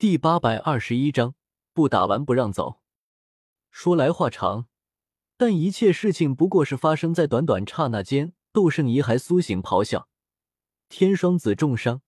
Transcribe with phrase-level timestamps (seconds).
[0.00, 1.34] 第八百二十一章
[1.72, 2.78] 不打完不让走。
[3.72, 4.68] 说来话长，
[5.36, 8.32] 但一切事情不过是发生在短短刹那间。
[8.52, 10.08] 斗圣仪还苏醒，咆哮。
[10.88, 12.02] 天双子重伤，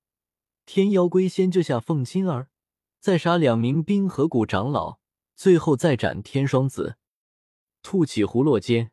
[0.64, 2.48] 天妖龟先救下凤青儿，
[3.00, 5.00] 再杀两名冰河谷长老，
[5.34, 6.96] 最后再斩天双子。
[7.82, 8.92] 吐起葫芦间，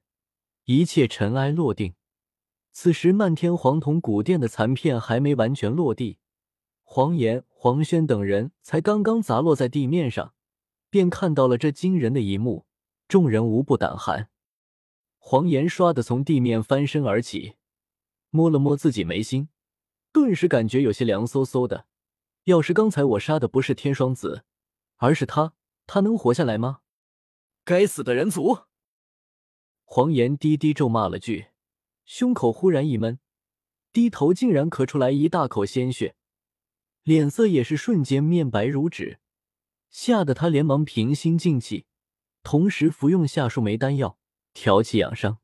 [0.64, 1.94] 一切尘埃落定。
[2.72, 6.18] 此时漫天黄铜古殿的残片还没完全落地。
[6.82, 10.36] 黄岩、黄轩等人才刚刚砸落在地面上，
[10.92, 12.68] 便看到了这惊人的一幕，
[13.08, 14.30] 众人无不胆寒。
[15.18, 17.56] 黄岩唰的从地面翻身而起，
[18.30, 19.50] 摸了摸自己眉心，
[20.12, 21.88] 顿时感觉有些凉飕飕的。
[22.44, 24.44] 要是刚才我杀的不是天双子，
[24.98, 25.54] 而是他，
[25.88, 26.82] 他能活下来吗？
[27.64, 28.60] 该死的人族！
[29.84, 31.48] 黄岩低低咒骂了句，
[32.06, 33.20] 胸口忽然一闷，
[33.92, 36.17] 低头竟然咳出来一大口鲜血。
[37.08, 39.20] 脸色也是瞬间面白如纸，
[39.90, 41.86] 吓得他连忙平心静气，
[42.44, 44.20] 同时服用下数枚丹药
[44.54, 45.38] 调气养伤。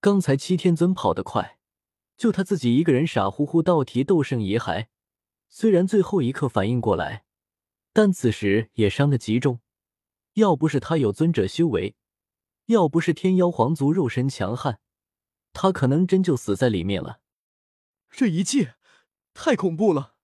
[0.00, 1.58] 刚才七天尊跑得快，
[2.16, 4.86] 就他自己一个人傻乎乎倒提斗圣遗骸，
[5.50, 7.24] 虽然最后一刻反应过来，
[7.92, 9.60] 但此时也伤得极重。
[10.36, 11.94] 要不是他有尊者修为，
[12.68, 14.80] 要不是天妖皇族肉身强悍，
[15.52, 17.20] 他可能真就死在里面了。
[18.08, 18.76] 这一切
[19.34, 20.14] 太恐怖了。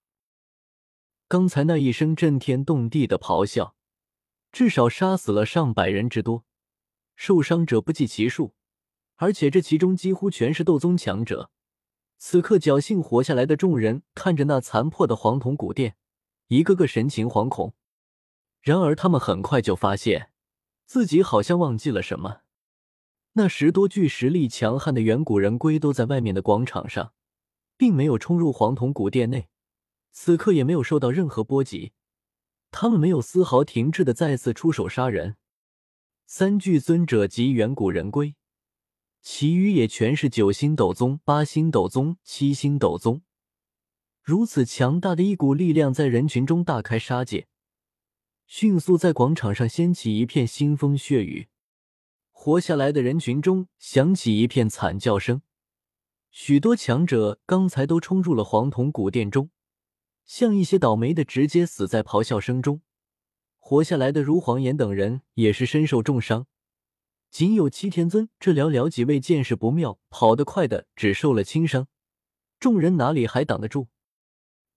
[1.29, 3.75] 刚才那一声震天动地的咆哮，
[4.53, 6.45] 至少杀死了上百人之多，
[7.17, 8.53] 受伤者不计其数，
[9.17, 11.51] 而且这其中几乎全是斗宗强者。
[12.17, 15.97] 此刻侥幸活下来的众人看着那残破的黄铜古殿，
[16.47, 17.75] 一个个神情惶恐。
[18.61, 20.31] 然而他们很快就发现
[20.85, 22.39] 自己好像忘记了什么。
[23.33, 27.11] 那十多具实力强悍的远古人龟都在外面的广场上，
[27.75, 29.49] 并没有冲入黄铜古殿内。
[30.19, 31.91] 此刻也没有受到任何波及，
[32.71, 35.35] 他们没有丝毫停滞的再次出手杀人。
[36.25, 38.33] 三具尊者及远古人龟，
[39.21, 43.21] 其余也全是九星斗宗、八星斗宗、七星斗宗。
[44.23, 47.47] 如此强大的一股力量在人群中大开杀戒，
[48.47, 51.47] 迅速在广场上掀起一片腥风血雨。
[52.31, 55.43] 活下来的人群中响起一片惨叫声，
[56.31, 59.51] 许多强者刚才都冲入了黄铜古殿中。
[60.27, 62.81] 像一些倒霉的，直接死在咆哮声中；
[63.57, 66.45] 活下来的，如黄岩等人，也是身受重伤。
[67.31, 71.87] 仅有七天尊这寥寥几位，见势不妙，跑得快的只受了轻伤。
[72.59, 73.87] 众人哪里还挡得住？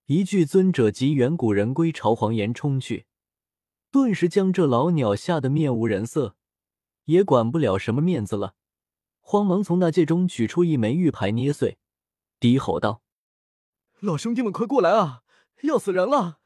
[0.07, 3.07] 一具尊者及远古人龟朝黄岩冲去，
[3.91, 6.37] 顿时将这老鸟吓得面无人色，
[7.07, 8.55] 也管不了什么面子了，
[9.21, 11.79] 慌忙从那戒中取出一枚玉牌，捏碎，
[12.39, 13.03] 低吼道
[14.01, 15.23] ：“老兄弟们，快过来啊！”
[15.63, 16.41] 要死人了！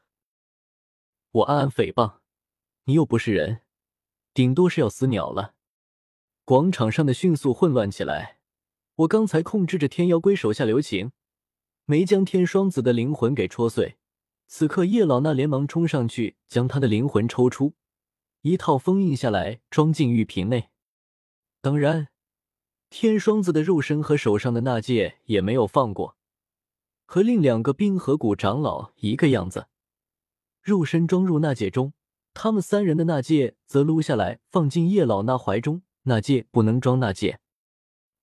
[1.31, 2.19] 我暗暗诽谤，
[2.85, 3.61] 你又不是人，
[4.33, 5.55] 顶多是要死鸟了。
[6.43, 8.39] 广场上的迅速混乱起来。
[8.97, 11.11] 我刚才控制着天妖龟手下留情，
[11.83, 13.97] 没将天双子的灵魂给戳碎。
[14.47, 17.73] 此刻叶老那连忙冲上去，将他的灵魂抽出，
[18.41, 20.69] 一套封印下来，装进玉瓶内。
[21.61, 22.07] 当然，
[22.89, 26.15] 天双子的肉身和手上的那戒也没有放过。
[27.05, 29.67] 和另两个冰河谷长老一个样子，
[30.61, 31.93] 肉身装入纳戒中，
[32.33, 35.83] 他们三人的纳戒则撸下来放进叶老那怀中。
[36.07, 37.39] 纳戒不能装纳戒。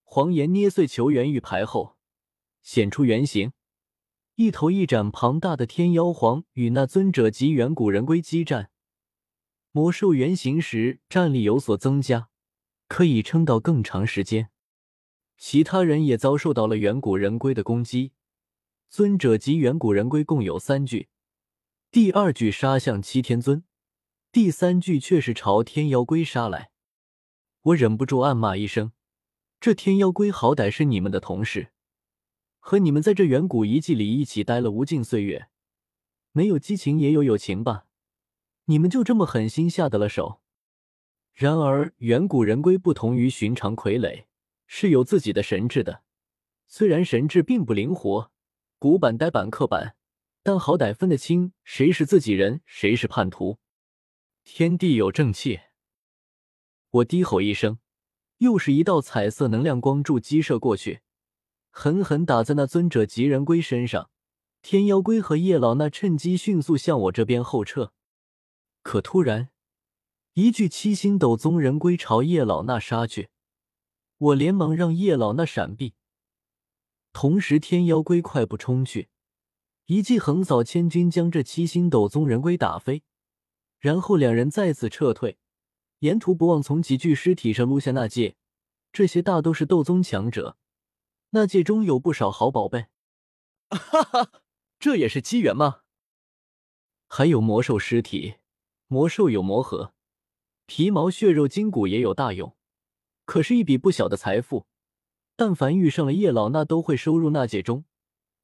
[0.05, 1.97] 黄岩捏碎球元玉牌后，
[2.63, 3.53] 显出原形，
[4.37, 8.71] 一头一展庞大的天妖皇与那尊者及远古人龟激战。
[9.73, 12.29] 魔兽原形时战力有所增加，
[12.87, 14.51] 可以撑到更长时间。
[15.37, 18.13] 其他人也遭受到了远古人龟的攻击。
[18.93, 21.09] 尊者及远古人龟共有三句，
[21.91, 23.65] 第二句杀向七天尊，
[24.31, 26.73] 第三句却是朝天妖龟杀来。
[27.63, 28.93] 我忍不住暗骂一声
[29.59, 31.73] ：“这天妖龟好歹是你们的同事，
[32.59, 35.49] 和你们在这远古遗迹里一起待了无尽岁月，
[36.33, 37.87] 没有激情也有友情吧？
[38.67, 40.43] 你们就这么狠心下得了手？”
[41.33, 44.27] 然而，远古人龟不同于寻常傀儡，
[44.67, 46.03] 是有自己的神智的，
[46.69, 48.31] 虽然神智并不灵活。
[48.83, 49.95] 古板、呆板、刻板，
[50.43, 53.61] 但好歹分得清谁是自己人，谁是叛徒。
[54.43, 55.61] 天地有正气。
[56.91, 57.79] 我低吼一声，
[58.39, 61.03] 又是一道彩色能量光柱激射过去，
[61.71, 64.11] 狠狠打在那尊者级人龟身上。
[64.63, 67.93] 天妖龟和叶老那趁机迅速向我这边后撤。
[68.83, 69.51] 可突然，
[70.33, 73.29] 一具七星斗宗人龟朝叶老那杀去，
[74.19, 75.95] 我连忙让叶老那闪避。
[77.13, 79.09] 同时，天妖龟快步冲去，
[79.87, 83.03] 一记横扫千军，将这七星斗宗人龟打飞。
[83.79, 85.39] 然后两人再次撤退，
[85.99, 88.37] 沿途不忘从几具尸体上撸下那戒，
[88.93, 90.57] 这些大都是斗宗强者。
[91.31, 92.87] 那戒中有不少好宝贝，
[93.71, 94.31] 哈哈，
[94.79, 95.81] 这也是机缘吗？
[97.09, 98.37] 还有魔兽尸体，
[98.87, 99.95] 魔兽有魔核，
[100.67, 102.57] 皮毛、血肉、筋骨也有大用，
[103.25, 104.67] 可是一笔不小的财富。
[105.37, 107.85] 但凡遇上了叶老，那都会收入纳戒中。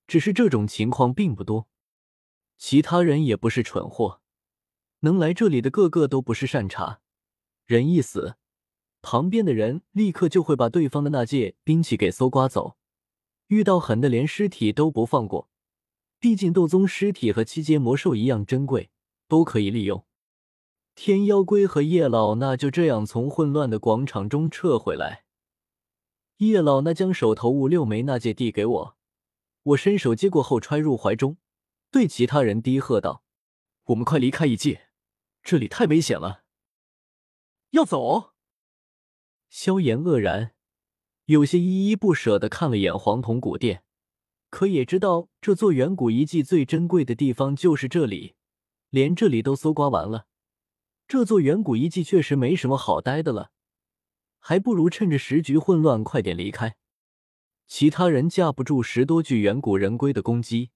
[0.07, 1.69] 只是这种情况并不多，
[2.57, 4.21] 其他人也不是蠢货。
[5.01, 7.01] 能来这里的个个都不是善茬，
[7.67, 8.37] 人一死，
[9.03, 12.77] 旁边的人立刻就会把对方的那戒兵器给搜刮走，
[13.49, 15.51] 遇到狠的连尸体都不放过。
[16.19, 18.91] 毕竟斗宗尸体和七阶魔兽一样珍贵，
[19.29, 20.05] 都可以利用。
[20.97, 25.27] 天妖龟和叶老那就这样从混乱的广场中撤回来。
[26.39, 28.97] 叶老那将手头物六枚那戒递给我，
[29.63, 31.37] 我伸手接过后揣入怀中，
[31.91, 33.25] 对其他人低喝道
[33.87, 34.89] ：“我们快离开一界。”
[35.43, 36.45] 这里太危险了，
[37.71, 38.35] 要走。
[39.49, 40.53] 萧炎愕然，
[41.25, 43.83] 有些依依不舍的看了眼黄铜古殿，
[44.51, 48.35] 可也知道这座远古遗迹最珍贵的地方就是这里，
[48.91, 50.27] 连这里都搜刮完了，
[51.09, 53.51] 这座远古遗迹确实没什么好待的了，
[54.39, 56.77] 还不如趁着时局混乱快点离开。
[57.67, 60.71] 其他人架不住十多具远古人龟的攻击，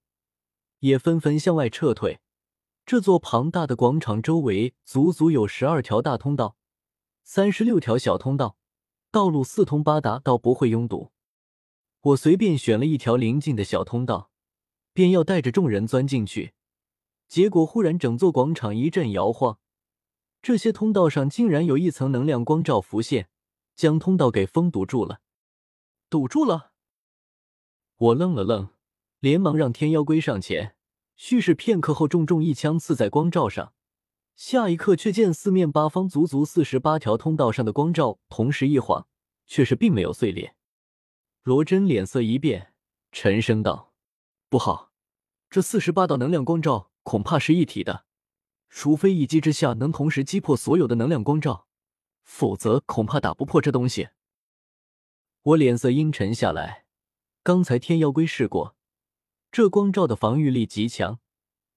[0.80, 2.20] 也纷纷向外撤退。
[2.84, 6.56] 这座庞大的广场周围足足有十二条大通道，
[7.22, 8.56] 三十六条小通道，
[9.10, 11.12] 道路四通八达，倒不会拥堵。
[12.00, 14.30] 我随便选了一条临近的小通道，
[14.92, 16.52] 便要带着众人钻进去。
[17.28, 19.58] 结果忽然整座广场一阵摇晃，
[20.42, 23.30] 这些通道上竟然有一层能量光照浮现，
[23.82, 25.22] 将通道给封堵住了。
[26.08, 26.70] 堵住了！
[27.96, 28.68] 我愣了愣，
[29.18, 30.76] 连忙让天妖龟上前。
[31.16, 33.74] 蓄势片刻后，重重一枪刺在光照上。
[34.36, 39.08] 下一刻，却见四面八方足足四十八条通道上的光照同时一晃，
[39.48, 40.54] 却是并没有碎裂。
[41.42, 42.74] 罗真脸色一变，
[43.10, 43.92] 沉声道
[44.48, 44.92] ：“不好，
[45.50, 48.04] 这四十八道能量光照恐怕是一体的，
[48.68, 51.66] 除非一击之下能同时击破所有的能量光照，
[52.22, 54.08] 否则恐怕打不破这东西。”
[55.42, 56.86] 我脸色阴沉下来。
[57.42, 58.76] 刚才天妖龟试过。
[59.50, 61.18] 这光照的防御力极强，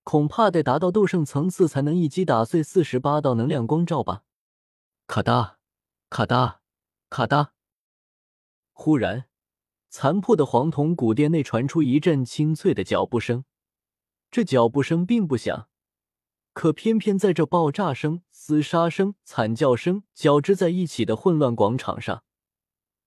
[0.03, 4.23] 恐怕得达到斗圣层次才能一击打碎四十八道能量光照吧。
[5.07, 5.55] 咔嗒，
[6.09, 6.59] 咔嗒，
[7.09, 7.49] 咔嗒。
[8.71, 9.25] 忽然，
[9.89, 13.43] 残破的黄铜古殿内传出一阵清脆的脚步声。
[14.29, 15.67] 这脚步声并不响，
[16.55, 22.23] 可偏偏在这爆炸声、厮杀声、惨叫声交织在一起的混乱广场上，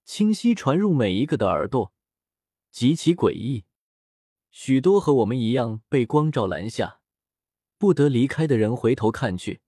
[0.04, 1.94] 清晰传入每一个的耳朵，
[2.70, 3.64] 极其诡异。
[4.50, 7.00] 许多和我们一样被光照拦下，
[7.78, 9.62] 不得离开的人回头看去，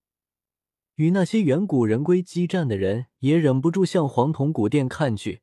[0.93, 5.41] 与那些远古人龟激战的人也忍不住向黄铜古殿看去。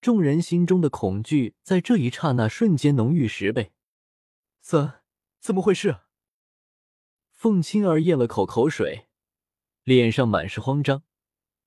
[0.00, 3.72] 众人心中的恐惧在这一刹那瞬间浓郁十倍。
[4.60, 4.92] 怎
[5.40, 5.96] 怎么回事？
[7.36, 9.08] 凤青儿咽了口口水，
[9.84, 11.02] 脸上满是慌张。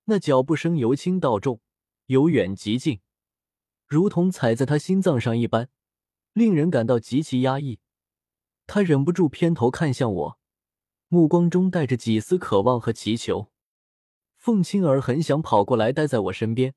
[0.06, 1.62] 那脚步声由轻到重，
[2.08, 3.02] 由远及近，
[3.86, 5.70] 如同踩在他心脏上一般。
[6.34, 7.80] 令人感到极其压抑，
[8.66, 10.40] 他忍不住偏头看向我，
[11.08, 13.52] 目光中带着几丝渴望和祈求。
[14.38, 16.74] 凤青儿很想跑过来待在我身边，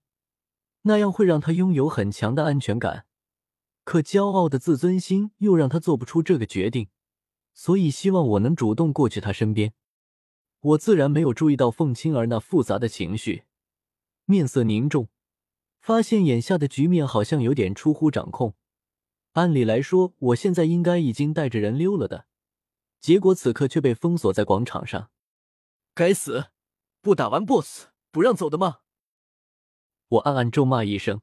[0.83, 3.07] 那样会让他拥有很强的安全感。
[3.85, 6.89] 可骄傲的自尊心又让他做不出这个决定，
[7.55, 9.75] 所以希望我能主动过去他身边。
[10.61, 13.45] 我自然没有注意到凤青儿那复杂的情绪，
[14.25, 15.09] 面色凝重，
[15.81, 18.55] 发现眼下的局面好像有点出乎掌控。
[19.33, 22.27] 按理来说，我现在应该已经带着人溜了的，
[23.01, 25.11] 结果此刻却被封锁在广场上。
[25.95, 26.47] 该死，
[27.01, 28.81] 不打完 BOSS 不让走的吗？
[30.09, 31.23] 我暗暗咒骂一声，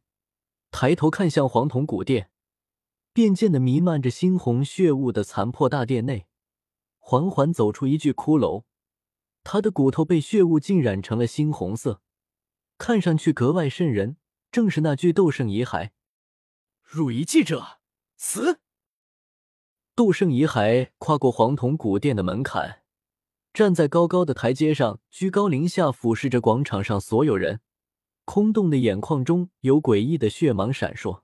[0.71, 2.31] 抬头看向黄铜古殿，
[3.19, 6.25] 便见的弥漫着猩红血雾的残破大殿内，
[6.99, 8.63] 缓缓走出一具骷髅，
[9.43, 12.01] 他的骨头被血雾浸染成了猩红色，
[12.77, 14.15] 看上去格外瘆人，
[14.49, 15.89] 正是那具斗圣遗骸。
[16.81, 17.79] 汝遗记者。
[18.15, 18.61] 死！
[19.93, 22.83] 斗圣遗骸跨过黄铜古殿的门槛，
[23.51, 27.59] 站在高高的台阶上，居高临下俯视着广场上所有人。
[28.23, 31.23] 空洞的眼眶中有诡异的血芒闪烁。